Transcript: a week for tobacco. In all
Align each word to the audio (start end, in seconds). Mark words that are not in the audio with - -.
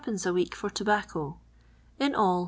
a 0.25 0.33
week 0.33 0.55
for 0.55 0.67
tobacco. 0.71 1.37
In 1.99 2.15
all 2.15 2.39